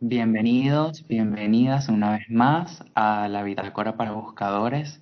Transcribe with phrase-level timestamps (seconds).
[0.00, 5.00] Bienvenidos, bienvenidas una vez más a la Bitácora para Buscadores.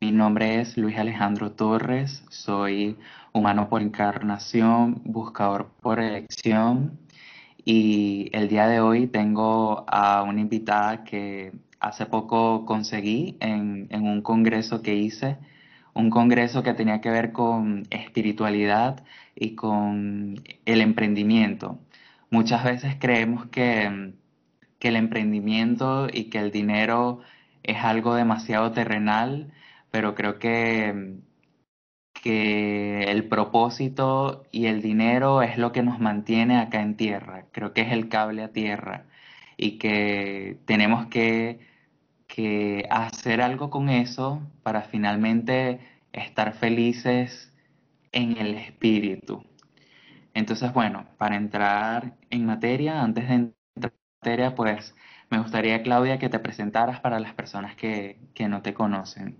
[0.00, 2.96] Mi nombre es Luis Alejandro Torres, soy
[3.32, 6.98] humano por encarnación, buscador por elección
[7.64, 14.06] y el día de hoy tengo a una invitada que hace poco conseguí en, en
[14.06, 15.38] un congreso que hice,
[15.94, 19.04] un congreso que tenía que ver con espiritualidad
[19.34, 20.36] y con
[20.66, 21.78] el emprendimiento.
[22.30, 24.14] Muchas veces creemos que
[24.84, 27.20] que el emprendimiento y que el dinero
[27.62, 29.50] es algo demasiado terrenal,
[29.90, 31.20] pero creo que,
[32.22, 37.46] que el propósito y el dinero es lo que nos mantiene acá en tierra.
[37.50, 39.06] Creo que es el cable a tierra
[39.56, 41.60] y que tenemos que,
[42.26, 45.80] que hacer algo con eso para finalmente
[46.12, 47.54] estar felices
[48.12, 49.42] en el espíritu.
[50.34, 53.54] Entonces, bueno, para entrar en materia, antes de
[54.56, 54.94] pues
[55.30, 58.16] me gustaría, Claudia, que te presentaras para las personas que,
[58.48, 59.36] no te conocen.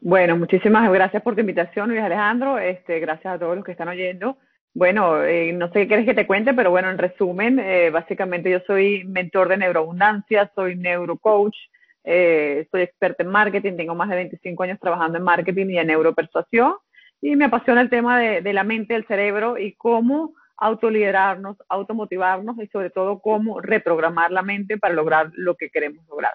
[0.00, 2.58] Bueno, muchísimas gracias por tu invitación, Luis Alejandro.
[2.58, 4.38] Este, gracias a todos los que están oyendo.
[4.74, 8.50] Bueno, eh, no sé qué quieres que te cuente, pero bueno, en resumen, eh, básicamente
[8.50, 11.56] yo soy mentor de neuroabundancia, soy neurocoach,
[12.04, 15.88] eh, soy experta en marketing, tengo más de 25 años trabajando en marketing y en
[15.88, 16.74] neuropersuasión
[17.20, 22.66] y me apasiona el tema de la mente, el cerebro y cómo autoliderarnos, automotivarnos y
[22.66, 26.34] sobre todo cómo reprogramar la mente para lograr lo que queremos lograr.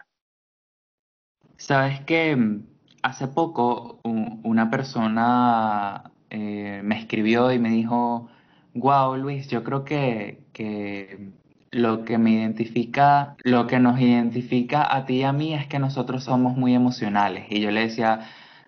[1.58, 2.66] Sabes que mm,
[3.04, 8.30] hace poco una persona eh, me escribió y me dijo,
[8.74, 11.32] wow Luis, yo creo que, que
[11.72, 15.80] lo que me identifica, lo que nos identifica a ti y a mí es que
[15.80, 17.46] nosotros somos muy emocionales.
[17.50, 18.22] Y yo le decía,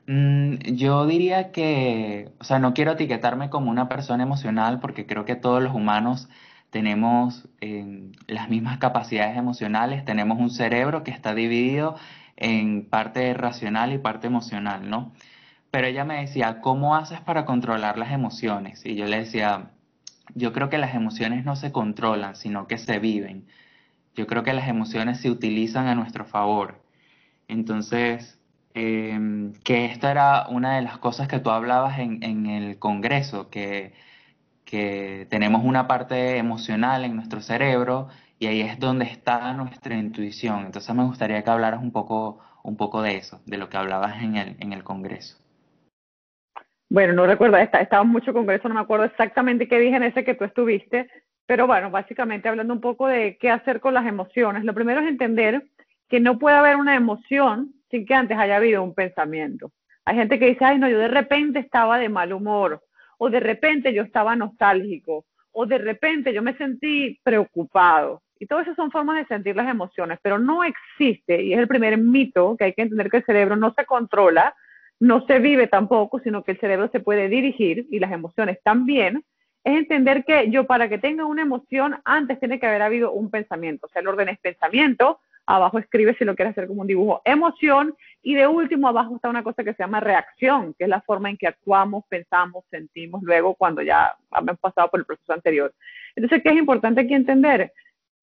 [0.08, 5.26] Mm, yo diría que, o sea, no quiero etiquetarme como una persona emocional porque creo
[5.26, 6.30] que todos los humanos
[6.70, 11.96] tenemos eh, las mismas capacidades emocionales, tenemos un cerebro que está dividido
[12.36, 15.14] en parte racional y parte emocional, ¿no?
[15.72, 18.86] Pero ella me decía, ¿cómo haces para controlar las emociones?
[18.86, 19.72] Y yo le decía,
[20.36, 23.48] yo creo que las emociones no se controlan, sino que se viven.
[24.16, 26.82] Yo creo que las emociones se utilizan a nuestro favor.
[27.48, 28.40] Entonces,
[28.78, 33.94] Em, que esta era una de las cosas que tú hablabas en, el Congreso, que,
[34.66, 40.66] que tenemos una parte emocional en nuestro cerebro y ahí es donde está nuestra intuición.
[40.66, 44.22] Entonces me gustaría que hablaras un poco, un poco de eso, de lo que hablabas
[44.22, 45.38] en el, en el Congreso.
[46.90, 50.36] Bueno, no recuerdo, estaba mucho Congreso, no me acuerdo exactamente qué dije en ese que
[50.36, 51.10] tú estuviste,
[51.46, 54.66] pero bueno, básicamente hablando un poco de qué hacer con las emociones.
[54.66, 55.64] Lo primero es entender
[56.10, 59.72] que no puede haber una emoción sin que antes haya habido un pensamiento.
[60.06, 62.84] Hay gente que dice, ay, no, yo de repente estaba de mal humor,
[63.18, 68.22] o de repente yo estaba nostálgico, o de repente yo me sentí preocupado.
[68.38, 71.68] Y todas esas son formas de sentir las emociones, pero no existe, y es el
[71.68, 74.54] primer mito que hay que entender que el cerebro no se controla,
[75.00, 79.24] no se vive tampoco, sino que el cerebro se puede dirigir y las emociones también,
[79.64, 83.32] es entender que yo para que tenga una emoción antes tiene que haber habido un
[83.32, 86.88] pensamiento, o sea, el orden es pensamiento, abajo escribe si lo quieres hacer como un
[86.88, 90.90] dibujo, emoción, y de último abajo está una cosa que se llama reacción, que es
[90.90, 95.34] la forma en que actuamos, pensamos, sentimos luego cuando ya hemos pasado por el proceso
[95.34, 95.74] anterior.
[96.16, 97.72] Entonces, ¿qué es importante aquí entender?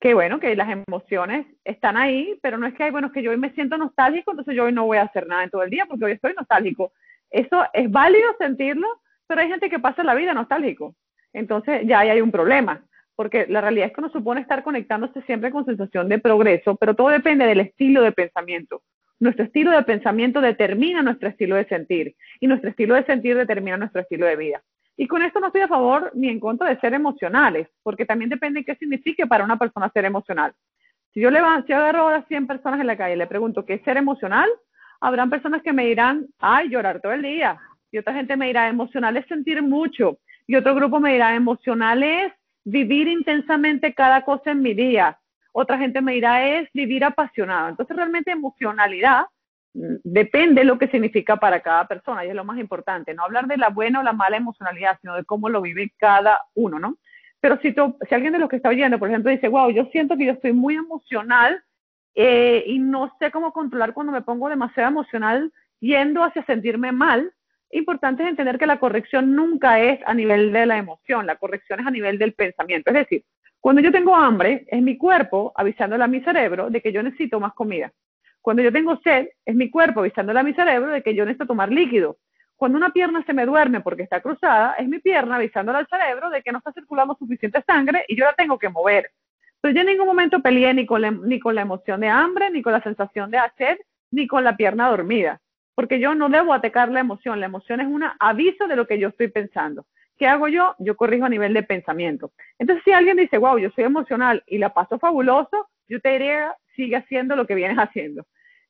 [0.00, 3.36] Que bueno, que las emociones están ahí, pero no es que, bueno, que yo hoy
[3.36, 5.86] me siento nostálgico, entonces yo hoy no voy a hacer nada en todo el día
[5.86, 6.92] porque hoy estoy nostálgico.
[7.30, 8.88] Eso es válido sentirlo,
[9.28, 10.96] pero hay gente que pasa la vida nostálgico.
[11.32, 12.84] Entonces ya ahí hay un problema
[13.16, 16.94] porque la realidad es que nos supone estar conectándose siempre con sensación de progreso, pero
[16.94, 18.82] todo depende del estilo de pensamiento.
[19.20, 23.76] Nuestro estilo de pensamiento determina nuestro estilo de sentir y nuestro estilo de sentir determina
[23.76, 24.62] nuestro estilo de vida.
[24.96, 28.30] Y con esto no estoy a favor ni en contra de ser emocionales, porque también
[28.30, 30.52] depende de qué signifique para una persona ser emocional.
[31.14, 33.64] Si yo, le si yo agarro a 100 personas en la calle y le pregunto
[33.64, 34.48] qué es ser emocional,
[35.00, 37.58] habrán personas que me dirán, ay, llorar todo el día.
[37.90, 40.18] Y otra gente me dirá, emocional es sentir mucho.
[40.46, 42.32] Y otro grupo me dirá, emocional es
[42.64, 45.18] vivir intensamente cada cosa en mi día.
[45.52, 47.68] Otra gente me dirá es vivir apasionado.
[47.68, 49.24] Entonces realmente emocionalidad
[49.74, 53.14] mm, depende de lo que significa para cada persona y es lo más importante.
[53.14, 56.40] No hablar de la buena o la mala emocionalidad, sino de cómo lo vive cada
[56.54, 56.96] uno, ¿no?
[57.40, 60.16] Pero si, si alguien de los que está oyendo, por ejemplo, dice, wow, yo siento
[60.16, 61.60] que yo estoy muy emocional
[62.14, 67.32] eh, y no sé cómo controlar cuando me pongo demasiado emocional yendo hacia sentirme mal,
[67.78, 71.80] importante es entender que la corrección nunca es a nivel de la emoción, la corrección
[71.80, 72.90] es a nivel del pensamiento.
[72.90, 73.24] Es decir,
[73.60, 77.38] cuando yo tengo hambre, es mi cuerpo avisándole a mi cerebro de que yo necesito
[77.40, 77.92] más comida.
[78.40, 81.46] Cuando yo tengo sed, es mi cuerpo avisándole a mi cerebro de que yo necesito
[81.46, 82.18] tomar líquido.
[82.56, 86.28] Cuando una pierna se me duerme porque está cruzada, es mi pierna avisándole al cerebro
[86.30, 89.10] de que no está circulando suficiente sangre y yo la tengo que mover.
[89.60, 92.50] Pero yo en ningún momento peleé ni con, la, ni con la emoción de hambre,
[92.50, 93.78] ni con la sensación de hacer,
[94.10, 95.40] ni con la pierna dormida.
[95.74, 97.40] Porque yo no debo atacar la emoción.
[97.40, 99.86] La emoción es un aviso de lo que yo estoy pensando.
[100.18, 100.74] ¿Qué hago yo?
[100.78, 102.32] Yo corrijo a nivel de pensamiento.
[102.58, 106.54] Entonces, si alguien dice, wow, yo soy emocional y la paso fabuloso, yo te diría,
[106.76, 108.24] sigue haciendo lo que vienes haciendo.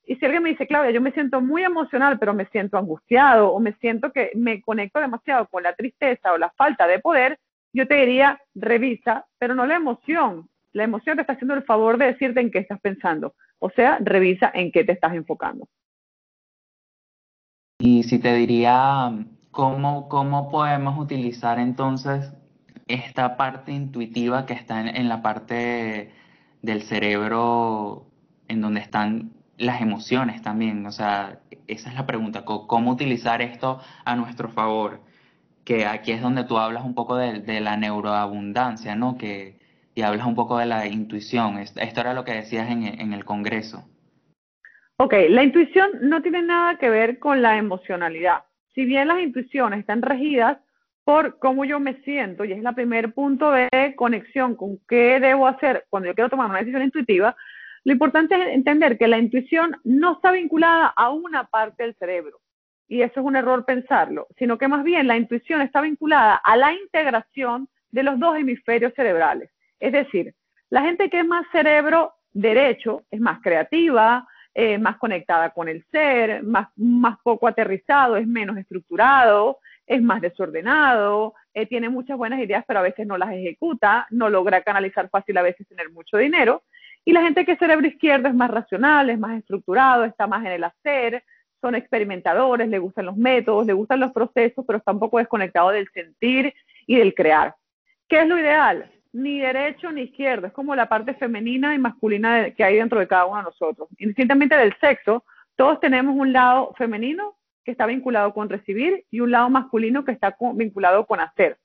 [0.04, 3.52] Y si alguien me dice, Claudia, yo me siento muy emocional, pero me siento angustiado
[3.52, 7.38] o me siento que me conecto demasiado con la tristeza o la falta de poder,
[7.72, 10.48] yo te diría, revisa, pero no la emoción.
[10.72, 13.34] La emoción te está haciendo el favor de decirte en qué estás pensando.
[13.58, 15.68] O sea, revisa en qué te estás enfocando.
[17.84, 19.12] Y si te diría,
[19.50, 22.32] ¿cómo, cómo podemos utilizar entonces
[22.86, 26.12] esta parte intuitiva que está en, la parte
[26.62, 28.06] del cerebro
[28.46, 30.86] en donde están las emociones también.
[30.86, 35.02] O sea, esa es la pregunta, ¿cómo utilizar esto a nuestro favor?
[35.64, 39.18] Que aquí es donde tú hablas un poco de, la neuroabundancia, ¿no?
[39.18, 39.58] Que,
[39.96, 41.58] y hablas un poco de la intuición.
[41.58, 43.84] Esto era lo que decías en, en el Congreso.
[45.04, 48.44] Ok, la intuición no tiene nada que ver con la emocionalidad.
[48.72, 50.58] Si bien las intuiciones están regidas
[51.02, 55.48] por cómo yo me siento, y es el primer punto de conexión con qué debo
[55.48, 57.34] hacer cuando yo quiero tomar una decisión intuitiva,
[57.82, 62.38] lo importante es entender que la intuición no está vinculada a una parte del cerebro,
[62.86, 66.56] y eso es un error pensarlo, sino que más bien la intuición está vinculada a
[66.56, 69.50] la integración de los dos hemisferios cerebrales.
[69.80, 70.32] Es decir,
[70.70, 75.84] la gente que es más cerebro derecho es más creativa, eh, más conectada con el
[75.90, 82.40] ser, más, más poco aterrizado, es menos estructurado, es más desordenado, eh, tiene muchas buenas
[82.40, 86.16] ideas, pero a veces no las ejecuta, no logra canalizar fácil a veces tener mucho
[86.16, 86.62] dinero.
[87.04, 90.44] Y la gente que es cerebro izquierdo es más racional, es más estructurado, está más
[90.44, 91.24] en el hacer,
[91.60, 95.70] son experimentadores, le gustan los métodos, le gustan los procesos, pero está un poco desconectado
[95.70, 96.54] del sentir
[96.86, 97.54] y del crear.
[98.08, 98.90] ¿Qué es lo ideal?
[99.12, 103.06] Ni derecho ni izquierdo, es como la parte femenina y masculina que hay dentro de
[103.06, 103.88] cada uno de nosotros.
[103.98, 105.24] Indistintamente del sexo,
[105.56, 110.12] todos tenemos un lado femenino que está vinculado con recibir y un lado masculino que
[110.12, 111.58] está vinculado con hacer.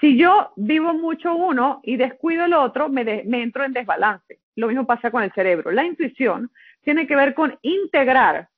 [0.00, 4.38] Si yo vivo mucho uno y descuido el otro, me, me entro en desbalance.
[4.54, 5.72] Lo mismo pasa con el cerebro.
[5.72, 6.50] La intuición
[6.82, 8.48] tiene que ver con integrar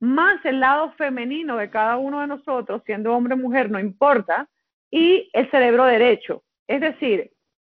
[0.00, 4.48] más el lado femenino de cada uno de nosotros, siendo hombre o mujer, no importa,
[4.90, 6.42] y el cerebro derecho.
[6.66, 7.30] Es decir,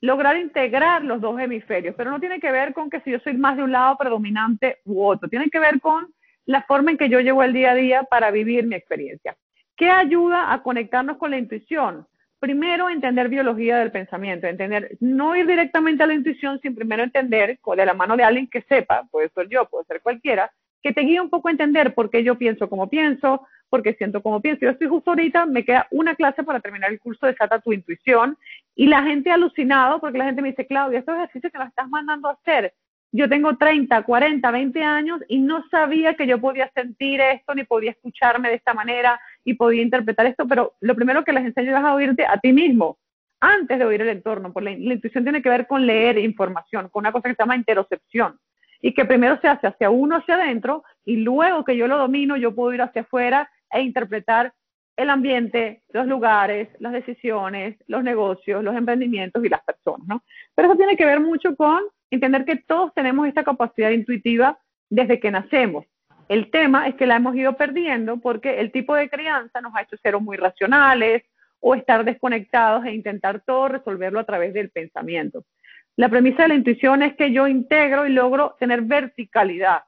[0.02, 3.34] lograr integrar los dos hemisferios, pero no tiene que ver con que si yo soy
[3.34, 6.08] más de un lado predominante u otro, tiene que ver con
[6.46, 9.36] la forma en que yo llevo el día a día para vivir mi experiencia.
[9.76, 12.06] ¿Qué ayuda a conectarnos con la intuición?
[12.40, 17.60] primero entender biología del pensamiento, entender, no ir directamente a la intuición sin primero entender,
[17.66, 20.52] de la mano de alguien que sepa, puede ser yo, puede ser cualquiera,
[20.84, 23.94] que te guíe un poco a entender por qué yo pienso como pienso, por qué
[23.96, 24.62] siento como pienso.
[24.62, 27.74] Yo estoy justo ahorita, me queda una clase para terminar el curso de Sata tu
[27.74, 28.38] intuición
[28.78, 31.90] y la gente alucinado porque la gente me dice, Claudia, estos ejercicios que nos estás
[31.90, 32.76] mandando a hacer,
[33.12, 37.64] yo tengo 30, 40, 20 años y no sabía que yo podía sentir esto, ni
[37.64, 41.76] podía escucharme de esta manera y podía interpretar esto, pero lo primero que les enseño
[41.76, 43.00] es a oírte a ti mismo,
[43.40, 47.02] antes de oír el entorno, porque la, intuición tiene que ver con leer información, con
[47.02, 48.38] una cosa que se llama interocepción,
[48.80, 52.38] y que primero se hace hacia uno, hacia adentro, y luego que yo lo domino,
[52.38, 54.54] yo puedo ir hacia afuera e interpretar
[54.98, 60.24] el ambiente, los lugares, las decisiones, los negocios, los emprendimientos y las personas, ¿no?
[60.56, 65.20] Pero eso tiene que ver mucho con entender que todos tenemos esta capacidad intuitiva desde
[65.20, 65.86] que nacemos.
[66.30, 69.84] El tema es que la hemos ido perdiendo porque el tipo de crianza nos ha
[69.84, 71.24] hecho ser muy racionales
[71.60, 75.46] o estar desconectados e intentar todo resolverlo a través del pensamiento.
[75.96, 79.84] La premisa de la intuición es que yo integro y logro tener verticalidad.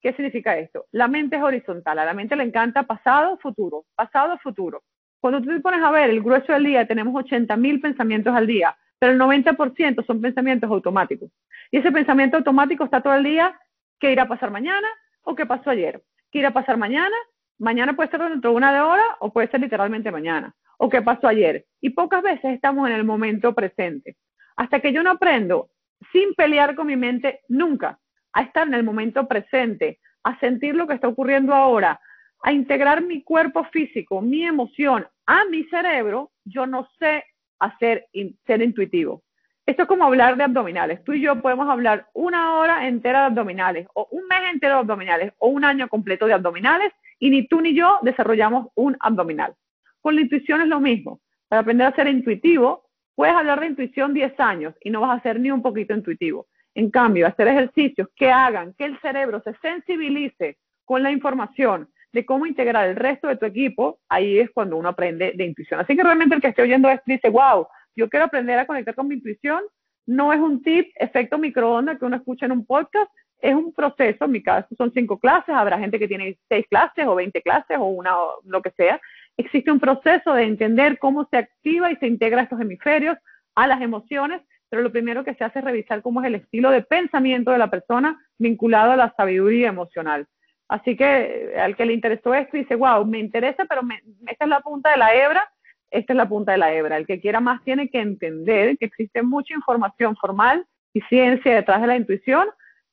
[0.00, 0.86] ¿Qué significa esto?
[0.92, 4.82] La mente es horizontal, a la mente le encanta pasado, futuro, pasado, futuro.
[5.20, 8.46] Cuando tú te pones a ver el grueso del día, tenemos 80 mil pensamientos al
[8.46, 11.30] día pero el 90% son pensamientos automáticos.
[11.70, 13.58] Y ese pensamiento automático está todo el día,
[14.00, 14.88] ¿qué irá a pasar mañana
[15.22, 16.02] o qué pasó ayer?
[16.30, 17.16] ¿Qué irá a pasar mañana?
[17.58, 20.54] Mañana puede ser dentro de una hora o puede ser literalmente mañana.
[20.78, 21.64] ¿O qué pasó ayer?
[21.80, 24.16] Y pocas veces estamos en el momento presente.
[24.56, 25.70] Hasta que yo no aprendo,
[26.12, 27.98] sin pelear con mi mente, nunca,
[28.36, 31.98] a estar en el momento presente, a sentir lo que está ocurriendo ahora,
[32.42, 37.24] a integrar mi cuerpo físico, mi emoción a mi cerebro, yo no sé
[37.58, 38.06] hacer
[38.46, 39.22] ser intuitivo.
[39.64, 41.02] Esto es como hablar de abdominales.
[41.02, 44.80] Tú y yo podemos hablar una hora entera de abdominales, o un mes entero de
[44.80, 49.54] abdominales, o un año completo de abdominales, y ni tú ni yo desarrollamos un abdominal.
[50.02, 51.20] Con la intuición es lo mismo.
[51.48, 55.22] Para aprender a ser intuitivo, puedes hablar de intuición 10 años y no vas a
[55.22, 56.46] ser ni un poquito intuitivo.
[56.76, 62.26] En cambio, hacer ejercicios que hagan que el cerebro se sensibilice con la información, de
[62.26, 65.80] cómo integrar el resto de tu equipo, ahí es cuando uno aprende de intuición.
[65.80, 68.94] Así que realmente el que esté oyendo esto dice, wow, yo quiero aprender a conectar
[68.94, 69.62] con mi intuición,
[70.04, 74.26] no es un tip, efecto microondas que uno escucha en un podcast, es un proceso,
[74.26, 77.78] en mi caso son cinco clases, habrá gente que tiene seis clases o veinte clases
[77.78, 79.00] o una o lo que sea.
[79.38, 83.16] Existe un proceso de entender cómo se activa y se integra estos hemisferios
[83.54, 86.70] a las emociones, pero lo primero que se hace es revisar cómo es el estilo
[86.70, 90.26] de pensamiento de la persona vinculado a la sabiduría emocional.
[90.68, 93.82] Así que eh, al que le interesó esto dice, wow, me interesa, pero
[94.26, 95.48] esta es la punta de la hebra,
[95.90, 96.96] esta es la punta de la hebra.
[96.96, 101.80] El que quiera más tiene que entender que existe mucha información formal y ciencia detrás
[101.80, 102.48] de la intuición,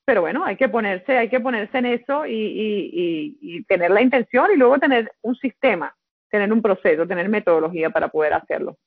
[0.05, 4.57] pero bueno, hay que ponerse, hay que ponerse en eso y, tener la intención y
[4.57, 5.95] luego tener un sistema,
[6.29, 8.77] tener un proceso, tener metodología para poder hacerlo.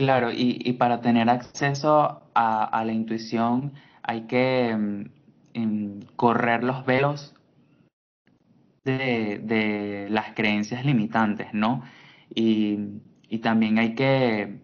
[0.00, 4.74] Claro, y, para tener acceso a, la intuición hay que
[5.54, 7.34] mm, correr los velos
[8.84, 11.82] de, las creencias limitantes, ¿no?
[12.34, 12.78] Y,
[13.42, 14.62] también hay que,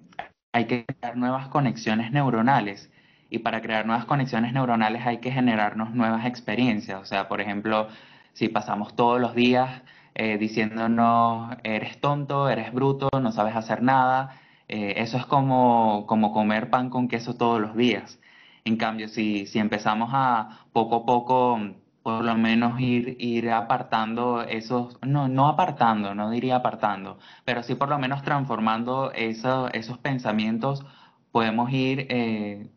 [0.53, 2.91] hay que crear nuevas conexiones neuronales
[3.29, 6.99] y para crear nuevas conexiones neuronales hay que generarnos nuevas experiencias.
[6.99, 7.89] O sea, por ejemplo,
[8.33, 9.83] si pasamos todos los días
[10.15, 16.33] eh, diciéndonos, eres tonto, eres bruto, no sabes hacer nada, eh, eso es como, como
[16.33, 18.21] comer pan con queso todos los días.
[18.65, 21.59] En cambio, si, si empezamos a poco a poco,
[22.03, 27.75] por lo menos ir, ir apartando esos, no, no apartando, no diría apartando, pero sí
[27.75, 30.85] por lo menos transformando esos pensamientos,
[31.33, 32.71] podemos ir eh,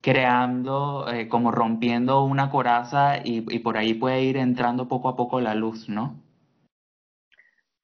[0.00, 5.40] creando, eh, como rompiendo una coraza y, por ahí puede ir entrando poco a poco
[5.40, 6.16] la luz, ¿no?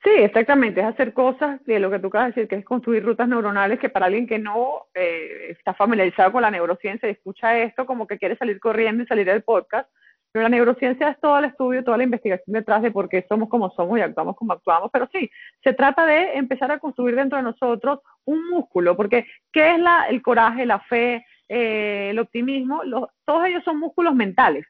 [0.04, 3.02] Sí, exactamente, es hacer cosas de lo que tú acabas de decir, que es construir
[3.02, 7.58] rutas neuronales que para alguien que no eh, está familiarizado con la neurociencia y escucha
[7.58, 9.88] esto como que quiere salir corriendo y salir del podcast,
[10.30, 13.48] pero la neurociencia es todo el estudio, toda la investigación detrás de por qué somos
[13.48, 15.30] como somos y actuamos como actuamos, pero sí,
[15.62, 20.06] se trata de empezar a construir dentro de nosotros un músculo, porque ¿qué es la,
[20.10, 22.82] el coraje, la fe, eh, el optimismo,
[23.24, 24.66] todos ellos son músculos mentales.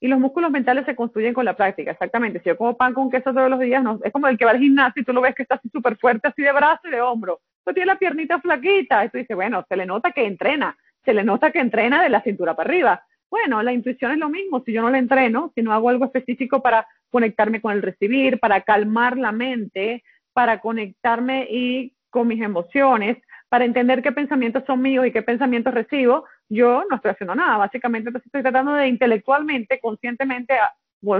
[0.00, 2.40] Y los músculos mentales se construyen con la práctica, exactamente.
[2.40, 4.50] Si yo como pan con queso todos los días, no, es como el que va
[4.50, 6.90] al gimnasio y tú lo ves que está así súper fuerte, así de brazo y
[6.90, 7.40] de hombro.
[7.64, 9.04] Tú tiene la piernita flaquita.
[9.04, 12.10] Y tú dices, bueno, se le nota que entrena, se le nota que entrena de
[12.10, 13.02] la cintura para arriba.
[13.30, 14.62] Bueno, la intuición es lo mismo.
[14.64, 18.38] Si yo no la entreno, si no hago algo específico para conectarme con el recibir,
[18.38, 23.16] para calmar la mente, para conectarme y con mis emociones,
[23.48, 27.58] para entender qué pensamientos son míos y qué pensamientos recibo, yo no estoy haciendo nada.
[27.58, 30.72] Básicamente, estoy tratando de intelectualmente, conscientemente, a,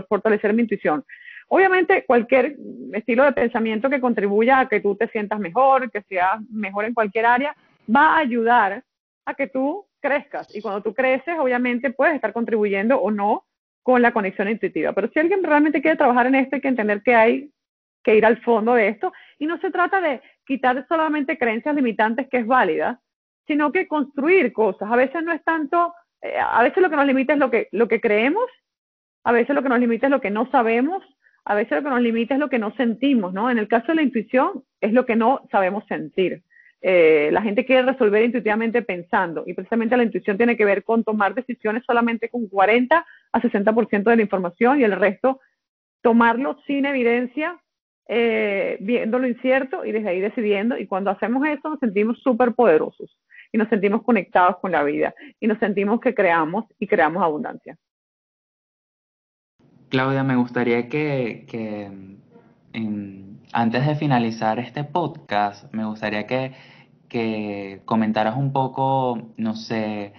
[0.08, 1.04] fortalecer mi intuición.
[1.48, 2.56] Obviamente, cualquier
[2.92, 6.94] estilo de pensamiento que contribuya a que tú te sientas mejor, que seas mejor en
[6.94, 7.54] cualquier área,
[7.94, 8.82] va a ayudar
[9.26, 10.52] a que tú crezcas.
[10.56, 13.44] Y cuando tú creces, obviamente puedes estar contribuyendo o no
[13.82, 14.92] con la conexión intuitiva.
[14.92, 17.50] Pero si alguien realmente quiere trabajar en esto, hay que entender que hay
[18.02, 19.12] que ir al fondo de esto.
[19.38, 23.00] Y no se trata de quitar solamente creencias limitantes que es válida,
[23.46, 24.90] sino que construir cosas.
[24.90, 27.68] A veces no es tanto, eh, a veces lo que nos limita es lo que,
[27.72, 28.46] lo que creemos,
[29.24, 31.02] a veces lo que nos limita es lo que no sabemos,
[31.44, 33.50] a veces lo que nos limita es lo que no sentimos, ¿no?
[33.50, 36.42] En el caso de la intuición es lo que no sabemos sentir.
[36.82, 41.02] Eh, la gente quiere resolver intuitivamente pensando y precisamente la intuición tiene que ver con
[41.04, 45.40] tomar decisiones solamente con 40 a 60% de la información y el resto
[46.02, 47.58] tomarlo sin evidencia
[48.08, 50.78] eh, viendo lo incierto y desde ahí decidiendo.
[50.78, 53.18] Y cuando hacemos eso nos sentimos súper poderosos
[53.52, 57.76] y nos sentimos conectados con la vida y nos sentimos que creamos y creamos abundancia.
[59.88, 61.90] Claudia, me gustaría que, que
[63.52, 66.52] antes de finalizar este podcast, me gustaría que,
[67.08, 70.12] que comentaras un poco, no sé,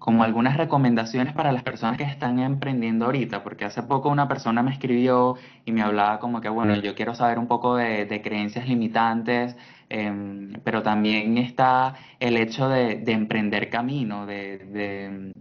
[0.00, 4.62] como algunas recomendaciones para las personas que están emprendiendo ahorita, porque hace poco una persona
[4.62, 8.66] me escribió y me hablaba como que, bueno, yo quiero saber un poco de, creencias
[8.66, 9.54] limitantes,
[9.90, 15.34] em, pero también está el hecho de, emprender camino, de,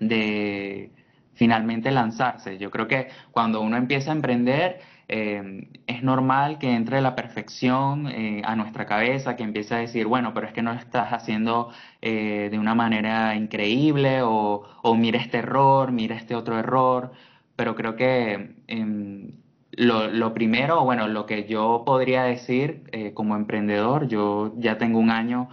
[0.00, 0.90] de
[1.34, 2.56] finalmente lanzarse.
[2.56, 4.80] Yo creo que cuando uno empieza a emprender,
[5.12, 10.06] eh, es normal que entre la perfección eh, a nuestra cabeza, que empiece a decir,
[10.06, 14.94] bueno, pero es que no lo estás haciendo eh, de una manera increíble o, o,
[14.94, 17.10] mira este error, mira este otro error,
[17.56, 19.32] pero creo que em,
[19.72, 25.10] lo, lo, primero, bueno, lo que yo podría decir como emprendedor, yo ya tengo un
[25.10, 25.48] año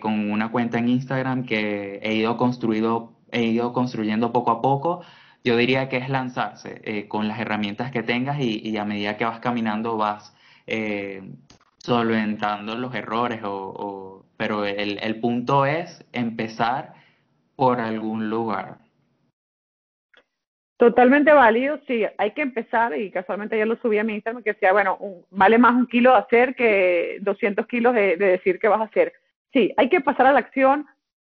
[0.00, 5.02] con una cuenta en Instagram que he ido construido, he ido construyendo poco a poco
[5.44, 9.24] yo diría que es lanzarse eh, con las herramientas que tengas y, a medida que
[9.24, 10.34] vas caminando vas
[10.66, 11.22] eh,
[11.78, 16.94] solventando los errores, o, pero el, el punto es empezar
[17.56, 18.78] por algún lugar.
[20.76, 24.54] Totalmente válido, sí, hay que empezar, y casualmente ya lo subí a mi Instagram, que
[24.54, 24.98] decía, bueno,
[25.30, 29.12] vale más un kilo de hacer que 200 kilos de decir que vas a hacer.
[29.52, 30.86] Sí, hay que pasar a la acción,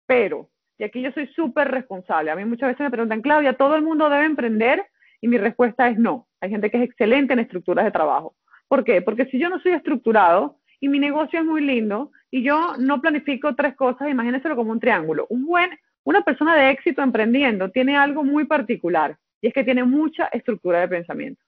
[0.06, 0.49] pero,
[0.80, 3.82] y aquí yo soy súper responsable, a mí muchas veces me preguntan, Claudia, ¿todo el
[3.82, 4.82] mundo debe emprender?
[5.20, 8.34] Y mi respuesta es no, hay gente que es excelente en estructuras de trabajo.
[8.66, 9.02] ¿Por qué?
[9.02, 13.02] Porque si yo no soy estructurado y mi negocio es muy lindo y yo no
[13.02, 15.26] planifico tres cosas, imagínenselo como un triángulo.
[15.28, 15.68] Un buen,
[16.02, 20.80] una persona de éxito emprendiendo tiene algo muy particular y es que tiene mucha estructura
[20.80, 21.42] de pensamiento,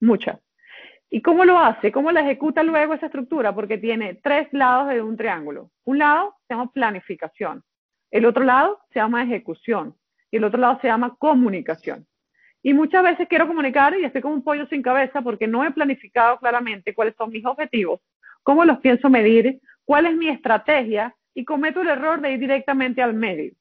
[0.00, 0.38] mucha.
[1.10, 1.90] ¿Y cómo lo hace?
[1.90, 3.52] ¿Cómo la ejecuta luego esa estructura?
[3.52, 5.72] Porque tiene tres lados de un triángulo.
[5.84, 7.64] Un lado se llama planificación,
[8.10, 9.94] el otro lado se llama ejecución
[10.30, 12.06] y el otro lado se llama comunicación.
[12.62, 15.70] Y muchas veces quiero comunicar y estoy como un pollo sin cabeza porque no he
[15.70, 18.00] planificado claramente cuáles son mis objetivos,
[18.42, 23.00] cómo los pienso medir, cuál es mi estrategia y cometo el error de ir directamente
[23.00, 23.52] al medio.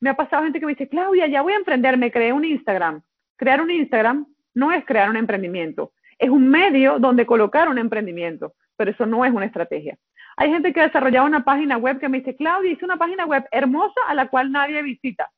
[0.00, 2.44] Me ha pasado gente que me dice, Claudia, ya voy a emprender, me creé un
[2.44, 3.02] Instagram.
[3.36, 8.54] Crear un Instagram no es crear un emprendimiento, es un medio donde colocar un emprendimiento,
[8.76, 9.96] pero eso no es una estrategia.
[10.40, 13.26] Hay gente que ha desarrollado una página web que me dice, Claudia, hice una página
[13.26, 15.30] web hermosa a la cual nadie visita.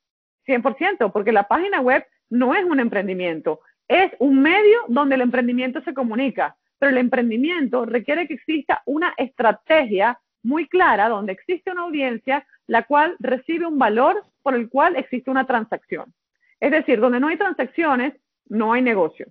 [0.46, 5.82] 100%, porque la página web no es un emprendimiento, es un medio donde el emprendimiento
[5.82, 11.82] se comunica, pero el emprendimiento requiere que exista una estrategia muy clara donde existe una
[11.82, 16.14] audiencia la cual recibe un valor por el cual existe una transacción.
[16.60, 18.14] Es decir, donde no hay transacciones,
[18.46, 19.26] no hay negocio.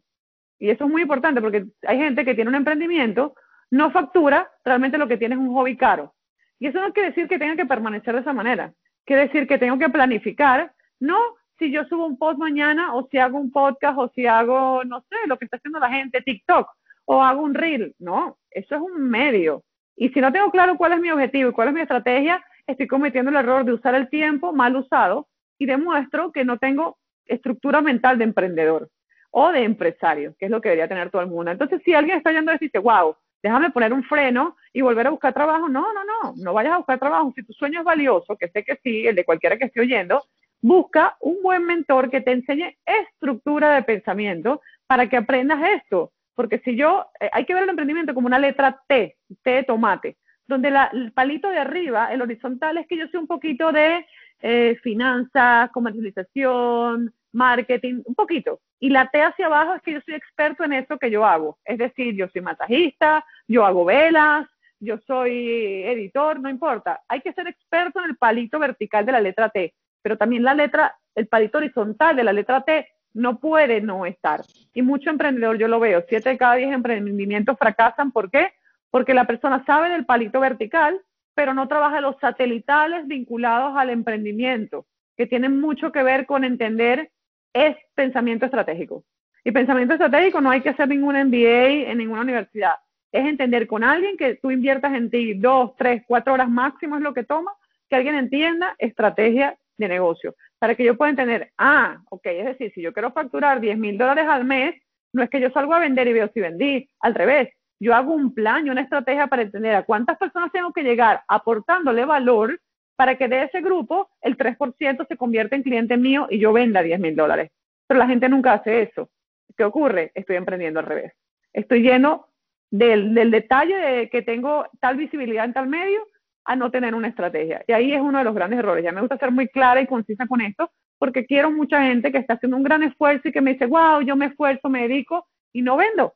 [0.59, 3.35] Y eso es muy importante porque hay gente que tiene un emprendimiento,
[3.71, 6.13] no factura, realmente lo que tiene es un hobby caro.
[6.59, 8.73] Y eso no quiere decir que tenga que permanecer de esa manera.
[9.05, 11.17] Quiere decir que tengo que planificar, no
[11.57, 15.01] si yo subo un post mañana o si hago un podcast o si hago, no
[15.01, 16.67] sé, lo que está haciendo la gente, TikTok,
[17.05, 17.95] o hago un reel.
[17.99, 19.63] No, eso es un medio.
[19.95, 22.87] Y si no tengo claro cuál es mi objetivo y cuál es mi estrategia, estoy
[22.87, 25.27] cometiendo el error de usar el tiempo mal usado
[25.59, 28.89] y demuestro que no tengo estructura mental de emprendedor
[29.29, 31.51] o de empresario, que es lo que debería tener todo el mundo.
[31.51, 35.11] Entonces, si alguien está yendo a decirte, wow, déjame poner un freno y volver a
[35.11, 37.33] buscar trabajo, no, no, no, no vayas a buscar trabajo.
[37.35, 40.23] Si tu sueño es valioso, que sé que sí, el de cualquiera que esté oyendo,
[40.61, 46.11] busca un buen mentor que te enseñe estructura de pensamiento para que aprendas esto.
[46.35, 49.63] Porque si yo, eh, hay que ver el emprendimiento como una letra T, T de
[49.63, 54.05] tomate, donde el palito de arriba, el horizontal, es que yo sé un poquito de
[54.41, 58.59] eh, finanzas, comercialización, marketing, un poquito.
[58.81, 61.59] Y la T hacia abajo es que yo soy experto en eso que yo hago.
[61.63, 64.47] Es decir, yo soy masajista, yo hago velas,
[64.79, 66.99] yo soy editor, no importa.
[67.07, 70.55] Hay que ser experto en el palito vertical de la letra T, pero también la
[70.55, 74.41] letra, el palito horizontal de la letra T no puede no estar.
[74.73, 78.11] Y mucho emprendedor, yo lo veo, siete de cada diez emprendimientos fracasan.
[78.11, 78.51] ¿Por qué?
[78.89, 80.99] Porque la persona sabe del palito vertical,
[81.35, 87.11] pero no trabaja los satelitales vinculados al emprendimiento, que tienen mucho que ver con entender
[87.53, 89.03] es pensamiento estratégico.
[89.43, 92.75] Y pensamiento estratégico no hay que hacer ningún MBA en ninguna universidad.
[93.11, 97.01] Es entender con alguien que tú inviertas en ti dos, tres, cuatro horas máximo es
[97.01, 97.51] lo que toma,
[97.89, 100.35] que alguien entienda estrategia de negocio.
[100.59, 103.97] Para que yo pueda entender, ah, ok, es decir, si yo quiero facturar 10 mil
[103.97, 104.75] dólares al mes,
[105.13, 108.13] no es que yo salgo a vender y veo si vendí, al revés, yo hago
[108.13, 112.61] un plan y una estrategia para entender a cuántas personas tengo que llegar aportándole valor
[113.01, 116.83] para que de ese grupo el 3% se convierta en cliente mío y yo venda
[116.83, 117.49] 10 mil dólares.
[117.87, 119.09] Pero la gente nunca hace eso.
[119.57, 120.11] ¿Qué ocurre?
[120.13, 121.13] Estoy emprendiendo al revés.
[121.51, 122.27] Estoy lleno
[122.69, 125.99] del, detalle de que tengo tal visibilidad en tal medio
[126.45, 127.63] a no tener una estrategia.
[127.67, 128.83] Y ahí es uno de los grandes errores.
[128.83, 132.19] Ya me gusta ser muy clara y concisa con esto, porque quiero mucha gente que
[132.19, 135.25] está haciendo un gran esfuerzo y que me dice, wow, yo me esfuerzo, me dedico
[135.51, 136.13] y no vendo.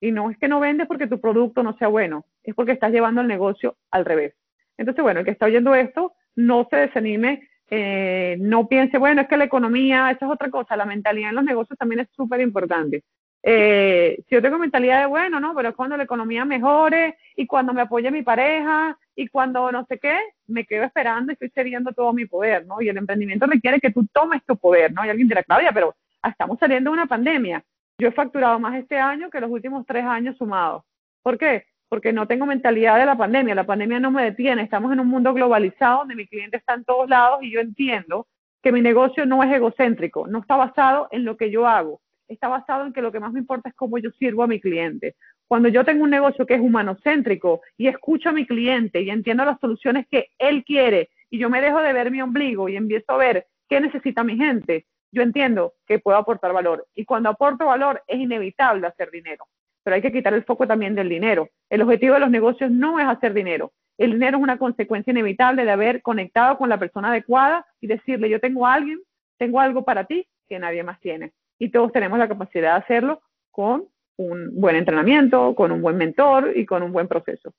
[0.00, 2.92] Y no es que no vendes porque tu producto no sea bueno, es porque estás
[2.92, 4.36] llevando el negocio al revés.
[4.78, 9.28] Entonces, bueno, el que está oyendo esto, no se desanime, eh, no piense, bueno, es
[9.28, 12.40] que la economía, esa es otra cosa, la mentalidad en los negocios también es súper
[12.40, 13.02] importante.
[13.42, 17.46] Eh, si yo tengo mentalidad de, bueno, no, pero es cuando la economía mejore y
[17.46, 21.50] cuando me apoye mi pareja y cuando no sé qué, me quedo esperando y estoy
[21.50, 22.80] cediendo todo mi poder, ¿no?
[22.80, 25.04] Y el emprendimiento requiere que tú tomes tu poder, ¿no?
[25.04, 27.64] Y alguien dirá, Claudia, pero estamos saliendo de una pandemia.
[27.98, 30.84] Yo he facturado más este año que los últimos tres años sumados.
[31.22, 31.64] ¿Por qué?
[31.88, 35.08] Porque no tengo mentalidad de la pandemia, la pandemia no me detiene, estamos en un
[35.08, 38.26] mundo globalizado donde mi cliente está en todos lados y yo entiendo
[38.62, 42.48] que mi negocio no es egocéntrico, no está basado en lo que yo hago, está
[42.48, 45.16] basado en que lo que más me importa es cómo yo sirvo a mi cliente.
[45.46, 49.44] Cuando yo tengo un negocio que es humanocéntrico y escucho a mi cliente y entiendo
[49.44, 53.12] las soluciones que él quiere y yo me dejo de ver mi ombligo y empiezo
[53.12, 56.86] a ver qué necesita mi gente, yo entiendo que puedo aportar valor.
[56.94, 59.46] Y cuando aporto valor es inevitable hacer dinero
[59.88, 61.48] pero hay que quitar el foco también del dinero.
[61.70, 63.72] El objetivo de los negocios no es hacer dinero.
[63.96, 68.28] El dinero es una consecuencia inevitable de haber conectado con la persona adecuada y decirle,
[68.28, 69.00] yo tengo a alguien,
[69.38, 71.32] tengo algo para ti que nadie más tiene.
[71.58, 73.86] y todos tenemos la capacidad de hacerlo con
[74.18, 77.54] un buen entrenamiento, con un buen mentor y con un buen proceso.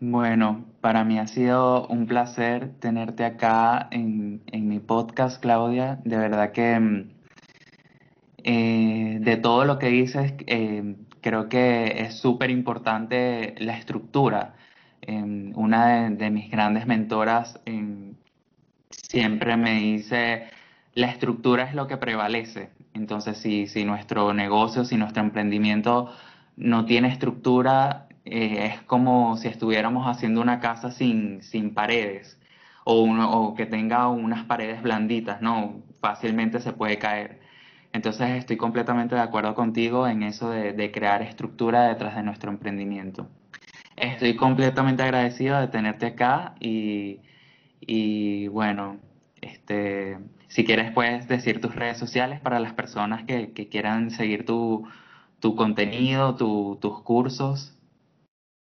[0.00, 6.00] Bueno, para mí ha sido un placer tenerte acá en, mi podcast, Claudia.
[6.04, 7.17] De verdad que mm,
[8.44, 14.54] eh, de todo lo que dices, eh, creo que es súper importante la estructura.
[15.02, 18.14] Em, una de, mis grandes mentoras em,
[18.90, 20.44] siempre me dice,
[20.94, 22.70] la estructura es lo que prevalece.
[22.94, 26.12] Entonces, si, si nuestro negocio, si nuestro emprendimiento
[26.56, 32.38] no tiene estructura, eh, es como si estuviéramos haciendo una casa sin, sin paredes
[32.84, 35.82] o, uno, o que tenga unas paredes blanditas, ¿no?
[36.00, 37.40] Fácilmente se puede caer.
[37.92, 43.28] Entonces estoy completamente de acuerdo contigo en eso de, crear estructura detrás de nuestro emprendimiento.
[43.96, 47.18] Estoy completamente agradecido de tenerte acá y,
[48.48, 48.98] bueno,
[49.40, 54.86] este, si quieres puedes decir tus redes sociales para las personas que, quieran seguir tu,
[55.40, 57.74] contenido, tu, tus cursos.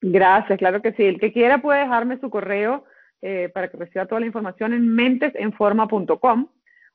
[0.02, 1.04] Gracias, claro que sí.
[1.04, 2.86] El que quiera puede dejarme su correo
[3.22, 6.48] eh, para que reciba toda la información en mentesenforma.com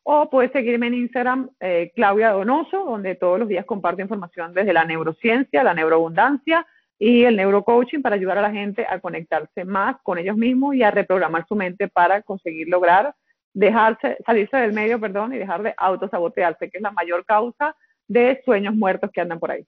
[0.08, 4.72] o puede seguirme en Instagram, eh, Claudia Donoso, donde todos los días comparto información desde
[4.72, 6.64] la neurociencia, la neuroabundancia
[6.96, 10.84] y el neurocoaching para ayudar a la gente a conectarse más con ellos mismos y
[10.84, 13.16] a reprogramar su mente para conseguir lograr
[13.52, 17.74] dejarse, salirse del medio, perdón, y dejar de autosabotearse, que es la mayor causa
[18.06, 19.66] de sueños muertos que andan por ahí.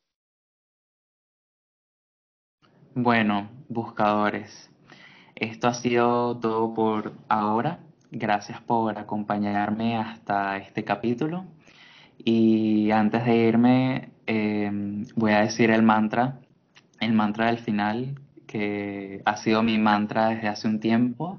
[2.94, 4.70] Bueno, buscadores,
[5.34, 7.80] esto ha sido todo por ahora.
[8.10, 11.44] Gracias por acompañarme hasta este capítulo.
[12.18, 16.40] Y antes de irme, em, voy a decir el mantra,
[17.00, 21.38] el mantra del final, que ha sido mi mantra desde hace un tiempo.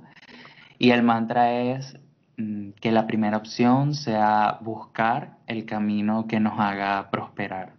[0.78, 1.98] Y el mantra es
[2.38, 7.79] mm, que la primera opción sea buscar el camino que nos haga prosperar.